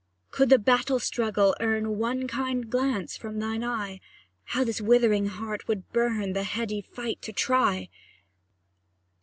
[0.31, 3.99] Could the battle struggle earn One kind glance from thine eye,
[4.45, 7.87] How this withering heart would burn, The heady fight to try!